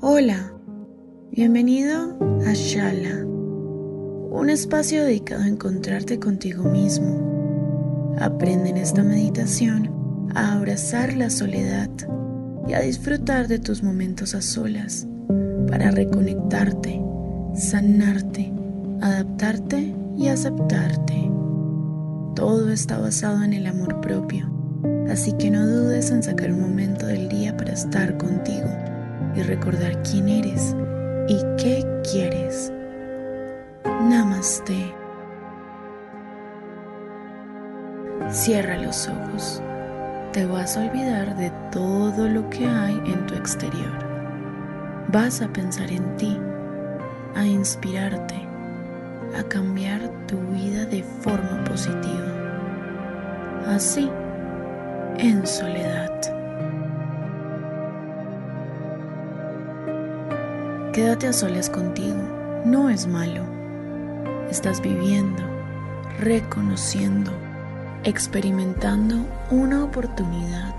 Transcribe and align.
Hola, 0.00 0.52
bienvenido 1.32 2.16
a 2.46 2.52
Shala, 2.52 3.24
un 3.24 4.48
espacio 4.48 5.02
dedicado 5.02 5.42
a 5.42 5.48
encontrarte 5.48 6.20
contigo 6.20 6.62
mismo. 6.62 8.14
Aprende 8.20 8.70
en 8.70 8.76
esta 8.76 9.02
meditación 9.02 9.90
a 10.36 10.52
abrazar 10.52 11.14
la 11.14 11.30
soledad 11.30 11.90
y 12.68 12.74
a 12.74 12.80
disfrutar 12.80 13.48
de 13.48 13.58
tus 13.58 13.82
momentos 13.82 14.36
a 14.36 14.40
solas 14.40 15.08
para 15.68 15.90
reconectarte, 15.90 17.02
sanarte, 17.56 18.52
adaptarte 19.00 19.96
y 20.16 20.28
aceptarte. 20.28 21.28
Todo 22.36 22.70
está 22.70 23.00
basado 23.00 23.42
en 23.42 23.52
el 23.52 23.66
amor 23.66 24.00
propio, 24.00 24.48
así 25.10 25.32
que 25.32 25.50
no 25.50 25.66
dudes 25.66 26.12
en 26.12 26.22
sacar 26.22 26.52
un 26.52 26.60
momento 26.60 27.04
del 27.04 27.28
día 27.28 27.56
para 27.56 27.72
estar 27.72 28.16
contigo 28.16 28.68
y 29.34 29.42
recordar 29.42 30.02
quién 30.02 30.28
eres 30.28 30.74
y 31.28 31.38
qué 31.56 31.84
quieres. 32.10 32.72
Namaste. 33.84 34.94
Cierra 38.30 38.76
los 38.76 39.08
ojos. 39.08 39.62
Te 40.32 40.44
vas 40.46 40.76
a 40.76 40.84
olvidar 40.86 41.36
de 41.36 41.50
todo 41.72 42.28
lo 42.28 42.48
que 42.50 42.66
hay 42.66 42.94
en 43.06 43.26
tu 43.26 43.34
exterior. 43.34 44.06
Vas 45.10 45.40
a 45.40 45.48
pensar 45.48 45.90
en 45.90 46.16
ti, 46.16 46.38
a 47.34 47.44
inspirarte, 47.44 48.46
a 49.38 49.42
cambiar 49.44 50.00
tu 50.26 50.38
vida 50.52 50.84
de 50.84 51.02
forma 51.02 51.64
positiva. 51.64 52.32
Así, 53.66 54.10
en 55.18 55.46
soledad. 55.46 56.37
Quédate 60.98 61.28
a 61.28 61.32
solas 61.32 61.70
contigo, 61.70 62.18
no 62.64 62.90
es 62.90 63.06
malo. 63.06 63.44
Estás 64.50 64.80
viviendo, 64.80 65.44
reconociendo, 66.18 67.30
experimentando 68.02 69.14
una 69.52 69.84
oportunidad. 69.84 70.74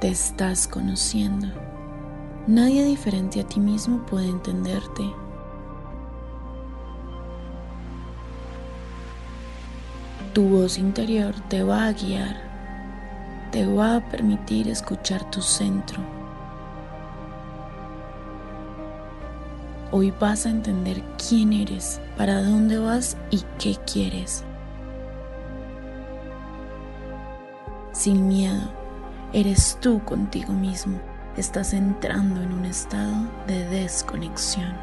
Te 0.00 0.08
estás 0.08 0.66
conociendo. 0.66 1.46
Nadie 2.48 2.84
diferente 2.84 3.40
a 3.40 3.46
ti 3.46 3.60
mismo 3.60 4.04
puede 4.04 4.28
entenderte. 4.28 5.08
Tu 10.32 10.42
voz 10.42 10.76
interior 10.76 11.36
te 11.48 11.62
va 11.62 11.86
a 11.86 11.92
guiar 11.92 12.47
te 13.50 13.66
va 13.66 13.96
a 13.96 14.00
permitir 14.00 14.68
escuchar 14.68 15.30
tu 15.30 15.40
centro. 15.40 16.00
Hoy 19.90 20.12
vas 20.20 20.44
a 20.44 20.50
entender 20.50 21.02
quién 21.16 21.52
eres, 21.54 22.00
para 22.16 22.42
dónde 22.42 22.78
vas 22.78 23.16
y 23.30 23.42
qué 23.58 23.76
quieres. 23.90 24.44
Sin 27.92 28.28
miedo, 28.28 28.70
eres 29.32 29.78
tú 29.80 30.04
contigo 30.04 30.52
mismo. 30.52 31.00
Estás 31.36 31.72
entrando 31.72 32.42
en 32.42 32.52
un 32.52 32.66
estado 32.66 33.14
de 33.46 33.64
desconexión. 33.68 34.76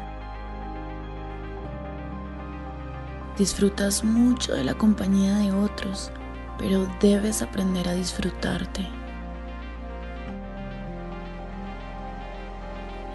Disfrutas 3.38 4.02
mucho 4.02 4.54
de 4.54 4.64
la 4.64 4.74
compañía 4.74 5.36
de 5.36 5.52
otros 5.52 6.10
pero 6.58 6.86
debes 7.00 7.42
aprender 7.42 7.88
a 7.88 7.94
disfrutarte. 7.94 8.86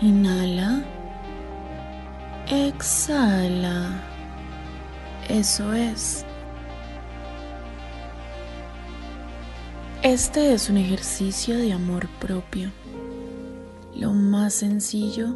Inhala. 0.02 0.84
Exhala. 2.48 4.02
Eso 5.30 5.74
es. 5.74 6.26
Este 10.02 10.54
es 10.54 10.70
un 10.70 10.78
ejercicio 10.78 11.58
de 11.58 11.74
amor 11.74 12.08
propio. 12.20 12.72
Lo 13.96 14.14
más 14.14 14.56
sencillo 14.56 15.36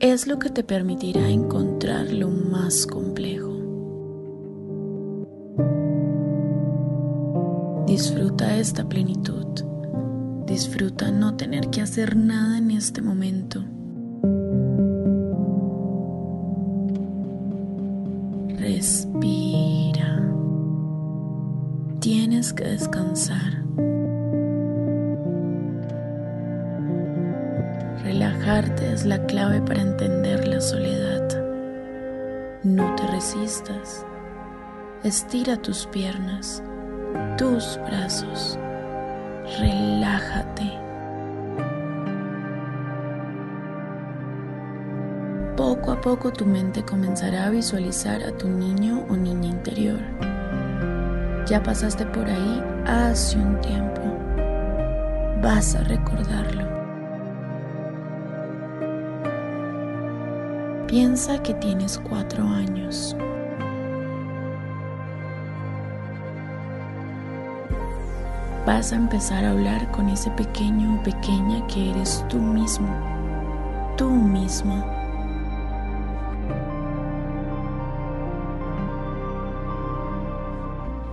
es 0.00 0.26
lo 0.26 0.38
que 0.38 0.50
te 0.50 0.62
permitirá 0.62 1.30
encontrar 1.30 2.12
lo 2.12 2.28
más 2.28 2.86
complejo. 2.86 3.55
Disfruta 7.86 8.56
esta 8.56 8.88
plenitud. 8.88 9.46
Disfruta 10.44 11.12
no 11.12 11.36
tener 11.36 11.70
que 11.70 11.82
hacer 11.82 12.16
nada 12.16 12.58
en 12.58 12.72
este 12.72 13.00
momento. 13.00 13.60
Respira. 18.58 20.20
Tienes 22.00 22.52
que 22.52 22.64
descansar. 22.64 23.62
Relajarte 28.02 28.92
es 28.94 29.06
la 29.06 29.24
clave 29.26 29.62
para 29.62 29.82
entender 29.82 30.48
la 30.48 30.60
soledad. 30.60 31.22
No 32.64 32.96
te 32.96 33.06
resistas. 33.06 34.04
Estira 35.04 35.56
tus 35.56 35.86
piernas 35.86 36.64
tus 37.36 37.78
brazos. 37.86 38.58
Relájate. 39.58 40.72
Poco 45.56 45.92
a 45.92 46.00
poco 46.00 46.32
tu 46.32 46.44
mente 46.44 46.84
comenzará 46.84 47.46
a 47.46 47.50
visualizar 47.50 48.22
a 48.22 48.32
tu 48.32 48.48
niño 48.48 49.04
o 49.08 49.16
niña 49.16 49.48
interior. 49.48 50.00
Ya 51.46 51.62
pasaste 51.62 52.04
por 52.06 52.26
ahí 52.26 52.62
hace 52.86 53.38
un 53.38 53.60
tiempo. 53.60 54.02
Vas 55.42 55.74
a 55.76 55.84
recordarlo. 55.84 56.66
Piensa 60.86 61.42
que 61.42 61.54
tienes 61.54 61.98
cuatro 61.98 62.44
años. 62.44 63.16
Vas 68.66 68.92
a 68.92 68.96
empezar 68.96 69.44
a 69.44 69.52
hablar 69.52 69.92
con 69.92 70.08
ese 70.08 70.28
pequeño 70.32 70.96
o 70.96 71.02
pequeña 71.04 71.64
que 71.68 71.90
eres 71.90 72.24
tú 72.28 72.38
mismo, 72.38 72.88
tú 73.96 74.10
misma. 74.10 74.84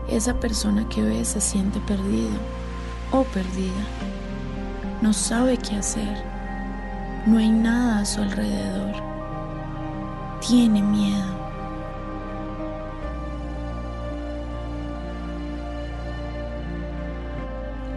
Esa 0.08 0.34
persona 0.34 0.90
que 0.90 1.04
ves 1.04 1.30
se 1.30 1.42
siente 1.42 1.80
perdido 1.82 2.38
o 3.12 3.24
perdida. 3.24 3.84
No 5.04 5.14
sabe 5.14 5.58
qué 5.58 5.76
hacer. 5.76 6.24
No 7.28 7.38
hay 7.38 7.52
nada 7.52 8.00
a 8.00 8.06
su 8.06 8.22
alrededor. 8.22 8.96
Tiene 10.42 10.82
miedo. 10.82 11.33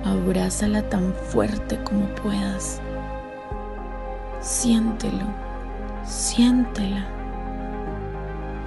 Abrázala 0.07 0.83
tan 0.89 1.13
fuerte 1.15 1.77
como 1.83 2.07
puedas. 2.15 2.81
Siéntelo, 4.41 5.27
siéntela. 6.05 7.05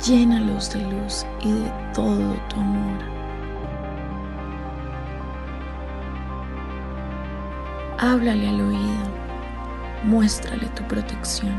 Llénalos 0.06 0.74
de 0.74 0.81
luz 0.81 1.25
y 1.41 1.53
de 1.53 1.71
todo 1.94 2.33
tu 2.50 2.59
amor. 2.59 3.00
Háblale 8.00 8.50
al 8.50 8.59
oído, 8.59 9.07
muéstrale 10.03 10.65
tu 10.75 10.83
protección. 10.89 11.56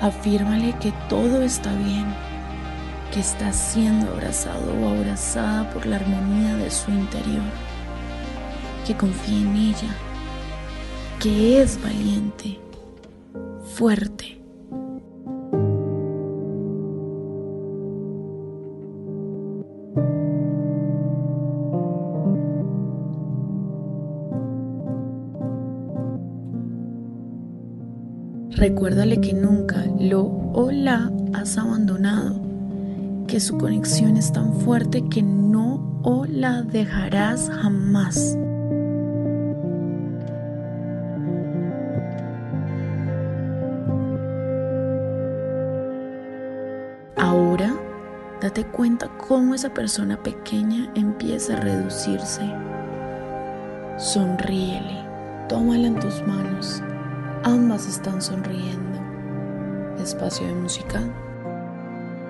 Afírmale 0.00 0.72
que 0.78 0.92
todo 1.08 1.42
está 1.42 1.72
bien, 1.74 2.06
que 3.12 3.20
está 3.20 3.52
siendo 3.52 4.10
abrazado 4.10 4.72
o 4.82 4.88
abrazada 4.88 5.70
por 5.70 5.86
la 5.86 5.96
armonía 5.96 6.56
de 6.56 6.70
su 6.70 6.90
interior, 6.90 7.42
que 8.86 8.96
confíe 8.96 9.40
en 9.40 9.56
ella, 9.56 9.94
que 11.20 11.62
es 11.62 11.82
valiente, 11.82 12.58
fuerte. 13.74 14.38
Recuérdale 28.50 29.20
que 29.20 29.34
nunca 29.34 29.84
lo 30.00 30.22
o 30.52 30.72
la 30.72 31.12
has 31.32 31.56
abandonado, 31.58 32.47
que 33.28 33.38
su 33.38 33.56
conexión 33.56 34.16
es 34.16 34.32
tan 34.32 34.52
fuerte 34.52 35.04
que 35.08 35.22
no 35.22 36.00
o 36.02 36.24
la 36.26 36.62
dejarás 36.62 37.48
jamás. 37.48 38.36
Ahora, 47.16 47.72
date 48.40 48.64
cuenta 48.64 49.08
cómo 49.28 49.54
esa 49.54 49.72
persona 49.72 50.20
pequeña 50.20 50.90
empieza 50.96 51.56
a 51.56 51.60
reducirse. 51.60 52.42
Sonríele, 53.96 55.04
tómala 55.48 55.86
en 55.86 56.00
tus 56.00 56.26
manos 56.26 56.82
Ambas 57.44 57.86
están 57.86 58.20
sonriendo. 58.20 58.98
Espacio 60.02 60.46
de 60.46 60.54
música. 60.54 61.00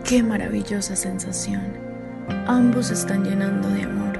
Qué 0.08 0.22
maravillosa 0.22 0.96
sensación. 0.96 1.60
Ambos 2.46 2.90
están 2.90 3.24
llenando 3.24 3.68
de 3.68 3.82
amor. 3.82 4.18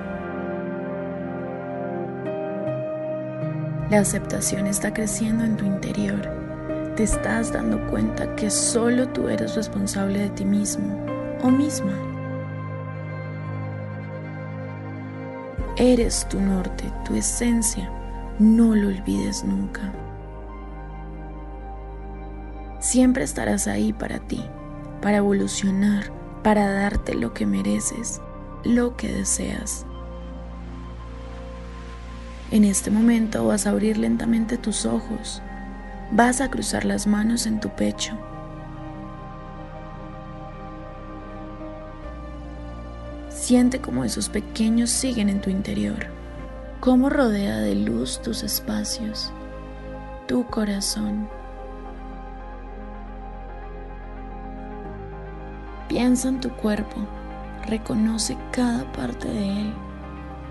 La 3.91 4.01
aceptación 4.01 4.67
está 4.67 4.93
creciendo 4.93 5.45
en 5.45 5.57
tu 5.57 5.65
interior. 5.65 6.21
Te 6.95 7.05
estás 7.05 7.55
dando 7.55 7.87
cuenta 7.87 8.37
que 8.37 8.51
solo 8.51 9.09
tú 9.09 9.31
eres 9.31 9.57
responsable 9.57 10.19
de 10.19 10.29
ti 10.29 10.45
mismo 10.45 11.07
o 11.43 11.49
misma. 11.51 11.95
Eres 15.79 16.29
tu 16.29 16.39
norte, 16.39 16.85
tu 17.07 17.15
esencia. 17.15 17.91
No 18.39 18.75
lo 18.75 18.89
olvides 18.89 19.43
nunca. 19.43 19.91
Siempre 22.79 23.25
estarás 23.25 23.67
ahí 23.67 23.95
para 23.95 24.19
ti, 24.19 24.45
para 25.01 25.19
evolucionar, 25.19 26.13
para 26.43 26.71
darte 26.73 27.15
lo 27.15 27.35
que 27.35 27.47
mereces, 27.47 28.21
lo 28.65 28.97
que 28.97 29.13
deseas. 29.13 29.87
En 32.51 32.65
este 32.65 32.91
momento 32.91 33.47
vas 33.47 33.67
a 33.67 33.71
abrir 33.71 33.99
lentamente 33.99 34.57
tus 34.57 34.87
ojos, 34.87 35.43
vas 36.11 36.41
a 36.41 36.51
cruzar 36.51 36.85
las 36.85 37.07
manos 37.07 37.47
en 37.47 37.61
tu 37.61 37.69
pecho. 37.69 38.17
Siente 43.29 43.81
cómo 43.81 44.05
esos 44.05 44.29
pequeños 44.29 44.91
siguen 44.91 45.29
en 45.29 45.41
tu 45.41 45.51
interior, 45.51 46.07
cómo 46.81 47.09
rodea 47.09 47.59
de 47.59 47.75
luz 47.75 48.21
tus 48.23 48.43
espacios, 48.43 49.33
tu 50.27 50.47
corazón. 50.47 51.29
Piensa 55.89 56.29
en 56.29 56.41
tu 56.41 56.51
cuerpo, 56.51 56.97
reconoce 57.67 58.37
cada 58.53 58.85
parte 58.93 59.27
de 59.27 59.61
él, 59.61 59.75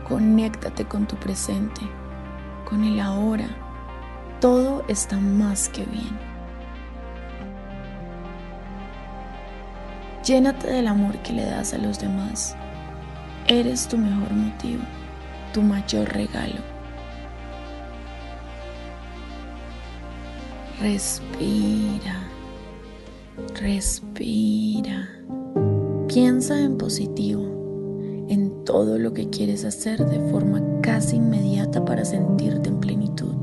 conéctate 0.07 0.86
con 0.86 1.06
tu 1.06 1.16
presente, 1.16 1.81
con 2.68 2.84
el 2.84 3.00
ahora. 3.00 3.48
Todo 4.42 4.84
está 4.88 5.18
más 5.18 5.69
que 5.69 5.84
bien. 5.86 6.18
Llénate 10.25 10.68
del 10.68 10.88
amor 10.88 11.16
que 11.19 11.34
le 11.34 11.45
das 11.45 11.74
a 11.74 11.78
los 11.78 12.00
demás. 12.00 12.56
Eres 13.48 13.88
tu 13.88 13.98
mejor 13.98 14.33
motivo, 14.33 14.83
tu 15.54 15.62
mayor 15.62 16.10
regalo. 16.10 16.62
Respira, 20.81 22.17
respira. 23.62 25.10
Piensa 26.07 26.60
en 26.60 26.78
positivo, 26.78 27.44
en 28.30 28.63
todo 28.63 28.98
lo 28.98 29.13
que 29.13 29.30
quieres 29.30 29.66
hacer 29.66 30.06
de 30.06 30.19
forma 30.31 30.62
casi 30.81 31.18
inmediata 31.18 31.84
para 31.84 32.06
sentirte 32.06 32.69
en 32.69 32.80
plenitud. 32.80 33.36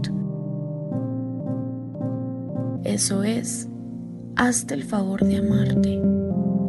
Eso 2.85 3.23
es, 3.23 3.69
hazte 4.37 4.75
el 4.75 4.85
favor 4.85 5.25
de 5.25 5.37
amarte. 5.37 6.03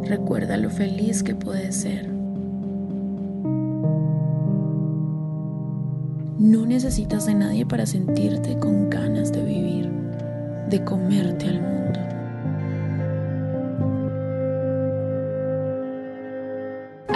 Recuerda 0.08 0.56
lo 0.56 0.70
feliz 0.70 1.22
que 1.22 1.34
puedes 1.34 1.76
ser. 1.76 2.08
No 6.38 6.66
necesitas 6.66 7.26
de 7.26 7.34
nadie 7.34 7.66
para 7.66 7.86
sentirte 7.86 8.58
con 8.58 8.88
ganas 8.90 9.32
de 9.32 9.42
vivir, 9.42 9.90
de 10.70 10.84
comerte 10.84 11.48
al 11.48 11.60
mundo. 11.60 12.15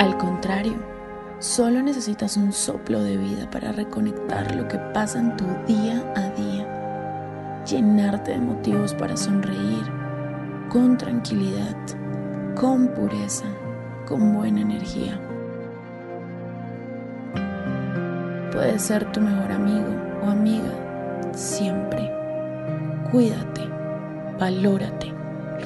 Al 0.00 0.16
contrario, 0.16 0.76
solo 1.40 1.82
necesitas 1.82 2.38
un 2.38 2.54
soplo 2.54 3.02
de 3.02 3.18
vida 3.18 3.50
para 3.50 3.70
reconectar 3.70 4.54
lo 4.54 4.66
que 4.66 4.78
pasa 4.78 5.20
en 5.20 5.36
tu 5.36 5.44
día 5.66 6.02
a 6.16 6.30
día, 6.30 7.64
llenarte 7.66 8.30
de 8.30 8.38
motivos 8.38 8.94
para 8.94 9.14
sonreír 9.14 9.82
con 10.70 10.96
tranquilidad, 10.96 11.76
con 12.58 12.88
pureza, 12.88 13.44
con 14.06 14.36
buena 14.36 14.62
energía. 14.62 15.20
Puedes 18.52 18.80
ser 18.80 19.04
tu 19.12 19.20
mejor 19.20 19.52
amigo 19.52 19.94
o 20.24 20.30
amiga 20.30 20.72
siempre. 21.34 22.10
Cuídate, 23.12 23.68
valórate, 24.38 25.12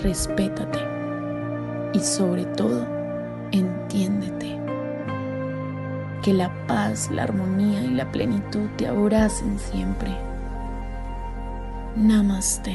respétate 0.02 0.80
y 1.92 2.00
sobre 2.00 2.46
todo, 2.46 3.03
entiéndete. 3.54 4.58
Que 6.22 6.32
la 6.32 6.50
paz, 6.66 7.10
la 7.10 7.22
armonía 7.24 7.82
y 7.82 7.90
la 7.90 8.10
plenitud 8.10 8.68
te 8.76 8.86
abracen 8.86 9.58
siempre. 9.58 10.10
Namaste. 11.96 12.74